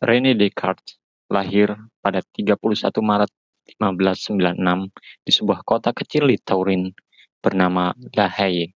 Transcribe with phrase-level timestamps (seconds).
[0.00, 0.96] René Descartes
[1.28, 2.56] lahir pada 31
[3.04, 3.28] Maret
[3.76, 4.96] 1596
[5.28, 6.88] di sebuah kota kecil di Taurin
[7.36, 8.72] bernama La Haye.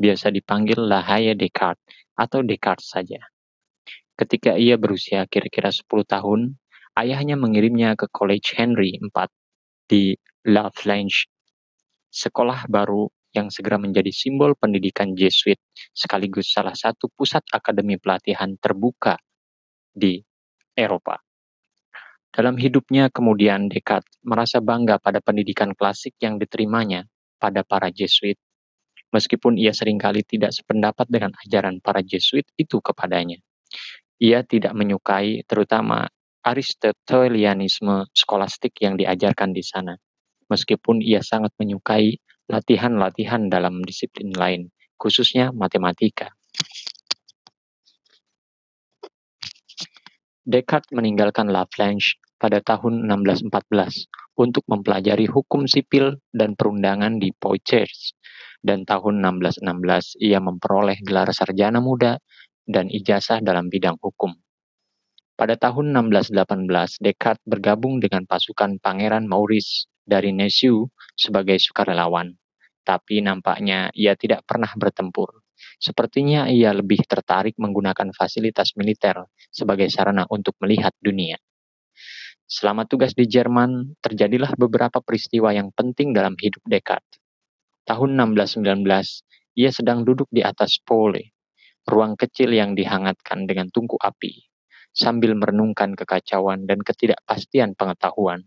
[0.00, 1.84] Biasa dipanggil La Haye Descartes
[2.16, 3.20] atau Descartes saja.
[4.16, 6.56] Ketika ia berusia kira-kira 10 tahun,
[6.96, 9.28] ayahnya mengirimnya ke College Henry IV
[9.84, 10.16] di
[10.48, 11.28] La Flange,
[12.08, 15.60] sekolah baru yang segera menjadi simbol pendidikan Jesuit
[15.92, 19.20] sekaligus salah satu pusat akademi pelatihan terbuka
[19.92, 20.16] di
[20.72, 21.20] Eropa.
[22.32, 27.04] Dalam hidupnya kemudian Descartes merasa bangga pada pendidikan klasik yang diterimanya
[27.36, 28.40] pada para Jesuit,
[29.12, 33.36] meskipun ia sering kali tidak sependapat dengan ajaran para Jesuit itu kepadanya.
[34.16, 36.08] Ia tidak menyukai terutama
[36.42, 39.94] Aristotelianisme skolastik yang diajarkan di sana,
[40.50, 42.18] meskipun ia sangat menyukai
[42.50, 46.34] latihan-latihan dalam disiplin lain, khususnya matematika.
[50.42, 58.10] Descartes meninggalkan La Flange pada tahun 1614 untuk mempelajari hukum sipil dan perundangan di Poitiers,
[58.58, 62.18] dan tahun 1616 ia memperoleh gelar sarjana muda
[62.66, 64.34] dan ijazah dalam bidang hukum.
[65.38, 72.34] Pada tahun 1618, Descartes bergabung dengan pasukan Pangeran Maurice dari Nassau sebagai sukarelawan,
[72.82, 75.41] tapi nampaknya ia tidak pernah bertempur.
[75.82, 79.18] Sepertinya ia lebih tertarik menggunakan fasilitas militer
[79.50, 81.38] sebagai sarana untuk melihat dunia.
[82.46, 87.16] Selama tugas di Jerman, terjadilah beberapa peristiwa yang penting dalam hidup Descartes.
[87.88, 88.84] Tahun 1619,
[89.58, 91.32] ia sedang duduk di atas pole,
[91.88, 94.52] ruang kecil yang dihangatkan dengan tungku api,
[94.92, 98.44] sambil merenungkan kekacauan dan ketidakpastian pengetahuan.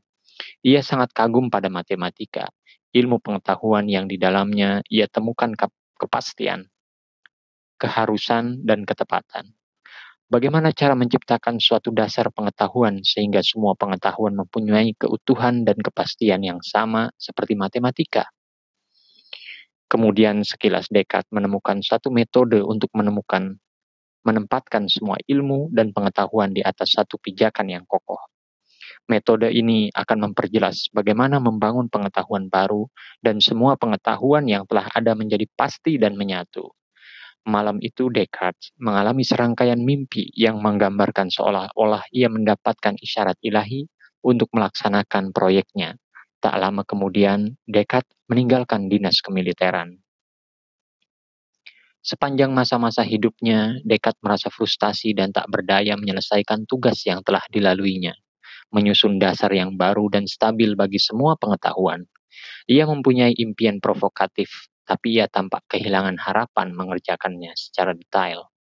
[0.62, 2.54] Ia sangat kagum pada matematika,
[2.96, 5.52] ilmu pengetahuan yang di dalamnya ia temukan
[5.98, 6.70] kepastian,
[7.76, 9.56] keharusan, dan ketepatan.
[10.26, 17.14] Bagaimana cara menciptakan suatu dasar pengetahuan sehingga semua pengetahuan mempunyai keutuhan dan kepastian yang sama
[17.14, 18.26] seperti matematika?
[19.86, 23.54] Kemudian sekilas Descartes menemukan satu metode untuk menemukan
[24.26, 28.18] menempatkan semua ilmu dan pengetahuan di atas satu pijakan yang kokoh.
[29.06, 32.90] Metode ini akan memperjelas bagaimana membangun pengetahuan baru
[33.22, 36.74] dan semua pengetahuan yang telah ada menjadi pasti dan menyatu.
[37.46, 43.86] Malam itu Descartes mengalami serangkaian mimpi yang menggambarkan seolah-olah ia mendapatkan isyarat ilahi
[44.26, 45.94] untuk melaksanakan proyeknya.
[46.42, 50.02] Tak lama kemudian, Descartes meninggalkan dinas kemiliteran.
[52.02, 58.18] Sepanjang masa-masa hidupnya, Descartes merasa frustasi dan tak berdaya menyelesaikan tugas yang telah dilaluinya,
[58.74, 62.10] menyusun dasar yang baru dan stabil bagi semua pengetahuan.
[62.66, 64.50] Ia mempunyai impian provokatif
[64.86, 68.54] tapi ia tampak kehilangan harapan mengerjakannya secara detail.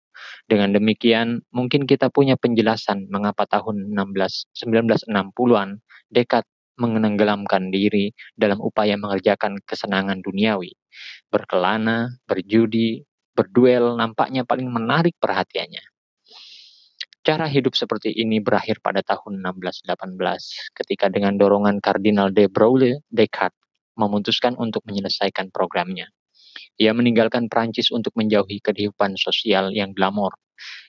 [0.46, 6.50] Dengan demikian, mungkin kita punya penjelasan mengapa tahun 16, 1960-an Descartes
[6.80, 10.72] menenggelamkan diri dalam upaya mengerjakan kesenangan duniawi.
[11.28, 13.04] Berkelana, berjudi,
[13.36, 15.84] berduel nampaknya paling menarik perhatiannya.
[17.22, 23.61] Cara hidup seperti ini berakhir pada tahun 1618 ketika dengan dorongan Kardinal de Broglie, Descartes
[24.02, 26.10] memutuskan untuk menyelesaikan programnya.
[26.80, 30.36] Ia meninggalkan Prancis untuk menjauhi kehidupan sosial yang glamor.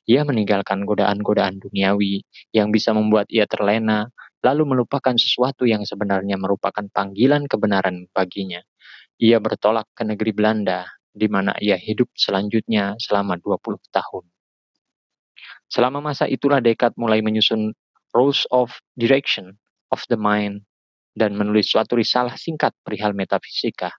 [0.10, 4.12] Ia meninggalkan godaan-godaan duniawi yang bisa membuat ia terlena,
[4.44, 8.60] lalu melupakan sesuatu yang sebenarnya merupakan panggilan kebenaran baginya.
[9.22, 14.26] Ia bertolak ke negeri Belanda, di mana ia hidup selanjutnya selama 20 tahun.
[15.72, 17.74] Selama masa itulah Descartes mulai menyusun
[18.14, 19.58] Rules of Direction
[19.90, 20.66] of the Mind
[21.14, 23.94] dan menulis suatu risalah singkat perihal metafisika.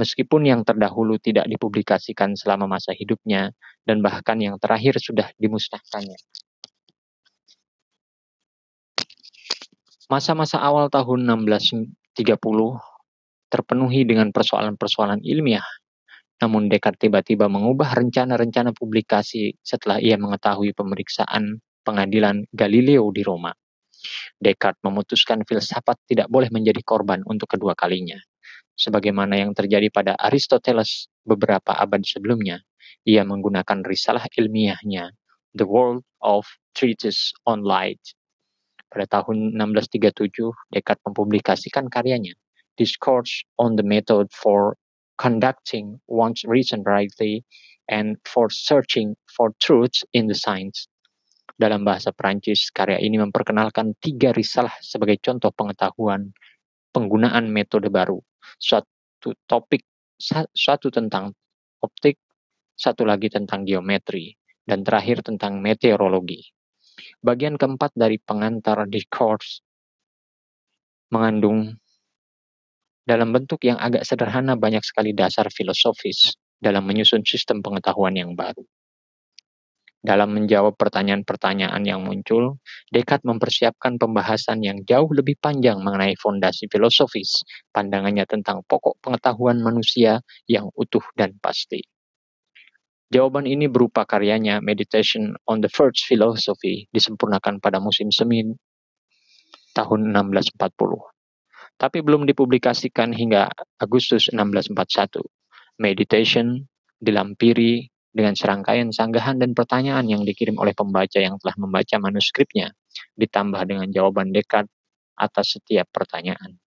[0.00, 3.52] Meskipun yang terdahulu tidak dipublikasikan selama masa hidupnya
[3.84, 6.16] dan bahkan yang terakhir sudah dimusnahkannya.
[10.08, 11.92] Masa-masa awal tahun 1630
[13.52, 15.66] terpenuhi dengan persoalan-persoalan ilmiah.
[16.38, 23.50] Namun Descartes tiba-tiba mengubah rencana-rencana publikasi setelah ia mengetahui pemeriksaan pengadilan Galileo di Roma.
[24.38, 28.18] Descartes memutuskan filsafat tidak boleh menjadi korban untuk kedua kalinya.
[28.78, 32.62] Sebagaimana yang terjadi pada Aristoteles beberapa abad sebelumnya,
[33.02, 35.10] ia menggunakan risalah ilmiahnya
[35.58, 36.46] The World of
[36.78, 37.98] Treatise on Light.
[38.86, 42.38] Pada tahun 1637, Descartes mempublikasikan karyanya
[42.78, 44.78] Discourse on the Method for
[45.18, 47.42] Conducting One's Reason Rightly
[47.90, 50.86] and for Searching for Truth in the Science
[51.58, 56.30] dalam bahasa Perancis, karya ini memperkenalkan tiga risalah sebagai contoh pengetahuan
[56.94, 58.22] penggunaan metode baru.
[58.62, 59.82] Suatu topik,
[60.54, 61.34] satu tentang
[61.82, 62.22] optik,
[62.78, 66.46] satu lagi tentang geometri, dan terakhir tentang meteorologi.
[67.18, 69.62] Bagian keempat dari pengantar discourse
[71.10, 71.74] mengandung
[73.02, 78.62] dalam bentuk yang agak sederhana banyak sekali dasar filosofis dalam menyusun sistem pengetahuan yang baru.
[79.98, 87.42] Dalam menjawab pertanyaan-pertanyaan yang muncul, Descartes mempersiapkan pembahasan yang jauh lebih panjang mengenai fondasi filosofis,
[87.74, 91.82] pandangannya tentang pokok pengetahuan manusia yang utuh dan pasti.
[93.10, 98.44] Jawaban ini berupa karyanya Meditation on the First Philosophy disempurnakan pada musim semi
[99.74, 100.60] tahun 1640.
[101.78, 103.50] Tapi belum dipublikasikan hingga
[103.82, 105.24] Agustus 1641.
[105.80, 106.68] Meditation
[107.00, 112.74] dilampiri dengan serangkaian sanggahan dan pertanyaan yang dikirim oleh pembaca yang telah membaca manuskripnya,
[113.14, 114.66] ditambah dengan jawaban dekat
[115.14, 116.58] atas setiap pertanyaan.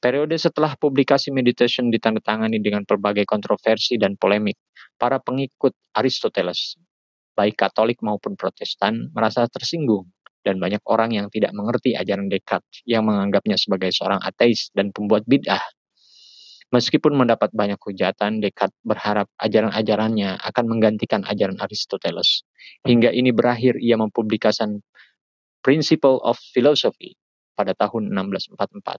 [0.00, 4.56] Periode setelah publikasi Meditation ditandatangani dengan berbagai kontroversi dan polemik.
[4.96, 6.78] Para pengikut Aristoteles,
[7.34, 10.06] baik Katolik maupun Protestan, merasa tersinggung
[10.44, 15.26] dan banyak orang yang tidak mengerti ajaran Descartes yang menganggapnya sebagai seorang ateis dan pembuat
[15.26, 15.60] bid'ah
[16.74, 22.42] Meskipun mendapat banyak hujatan, Descartes berharap ajaran-ajarannya akan menggantikan ajaran Aristoteles.
[22.82, 24.82] Hingga ini berakhir ia mempublikasikan
[25.62, 27.14] Principle of Philosophy
[27.54, 28.98] pada tahun 1644.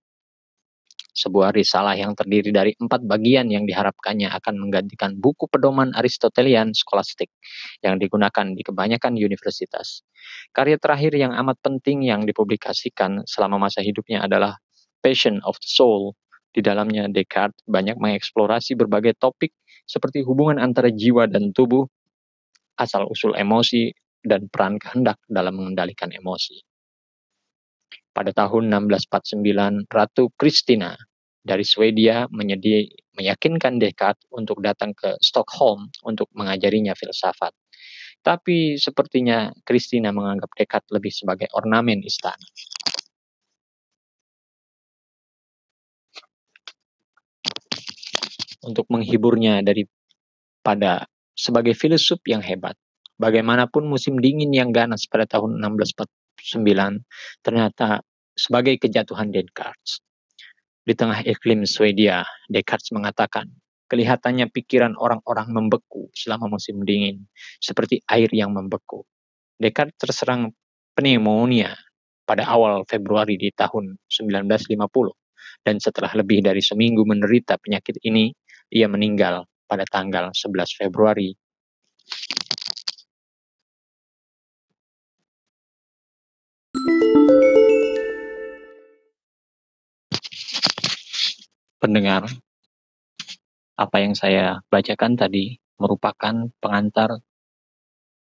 [1.16, 7.28] Sebuah risalah yang terdiri dari empat bagian yang diharapkannya akan menggantikan buku pedoman Aristotelian skolastik
[7.84, 10.04] yang digunakan di kebanyakan universitas.
[10.56, 14.60] Karya terakhir yang amat penting yang dipublikasikan selama masa hidupnya adalah
[15.04, 16.16] Passion of the Soul
[16.56, 19.52] di dalamnya Descartes banyak mengeksplorasi berbagai topik
[19.84, 21.84] seperti hubungan antara jiwa dan tubuh,
[22.80, 23.92] asal-usul emosi,
[24.24, 26.64] dan peran kehendak dalam mengendalikan emosi.
[28.16, 30.96] Pada tahun 1649, Ratu Christina
[31.44, 32.88] dari Swedia menyedi
[33.20, 37.52] meyakinkan Descartes untuk datang ke Stockholm untuk mengajarinya filsafat.
[38.26, 42.42] Tapi sepertinya Christina menganggap Descartes lebih sebagai ornamen istana.
[48.66, 51.06] Untuk menghiburnya daripada
[51.38, 52.74] sebagai filsuf yang hebat.
[53.16, 57.06] Bagaimanapun musim dingin yang ganas pada tahun 1649
[57.46, 58.04] ternyata
[58.36, 60.04] sebagai kejatuhan Descartes.
[60.86, 63.48] Di tengah iklim Swedia, Descartes mengatakan,
[63.88, 67.26] kelihatannya pikiran orang-orang membeku selama musim dingin,
[67.64, 69.08] seperti air yang membeku.
[69.56, 70.52] Descartes terserang
[70.92, 71.72] pneumonia
[72.28, 75.16] pada awal Februari di tahun 1950
[75.66, 78.30] dan setelah lebih dari seminggu menderita penyakit ini,
[78.76, 81.32] ia meninggal pada tanggal 11 Februari.
[91.80, 92.28] Pendengar,
[93.80, 97.24] apa yang saya bacakan tadi merupakan pengantar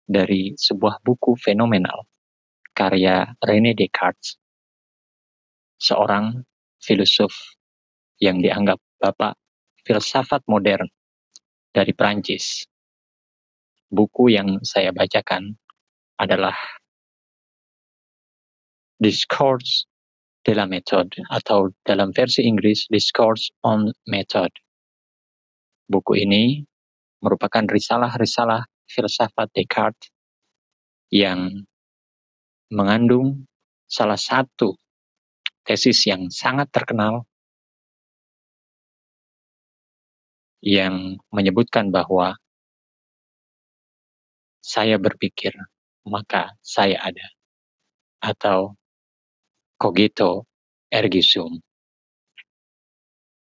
[0.08, 2.08] dari sebuah buku fenomenal
[2.72, 4.40] karya René Descartes,
[5.76, 6.40] seorang
[6.80, 7.34] filosof
[8.22, 9.36] yang dianggap bapak
[9.88, 10.85] filsafat modern
[11.73, 12.69] dari Prancis.
[13.88, 15.56] Buku yang saya bacakan
[16.20, 16.52] adalah
[19.01, 19.89] Discourse
[20.44, 24.53] de la Méthode atau dalam versi Inggris Discourse on Method.
[25.89, 26.60] Buku ini
[27.24, 30.12] merupakan risalah-risalah filsafat Descartes
[31.08, 31.65] yang
[32.69, 33.48] mengandung
[33.89, 34.77] salah satu
[35.69, 37.28] tesis yang sangat terkenal
[40.65, 42.34] yang menyebutkan bahwa
[44.62, 45.55] saya berpikir,
[46.05, 47.27] maka saya ada.
[48.19, 48.74] Atau
[49.79, 50.44] cogito
[50.91, 51.62] ergo sum.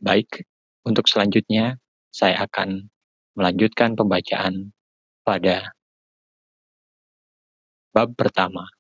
[0.02, 0.44] Baik,
[0.84, 1.78] untuk selanjutnya
[2.12, 2.90] saya akan
[3.38, 4.75] melanjutkan pembacaan
[5.25, 5.72] pada
[7.94, 8.75] bab pertama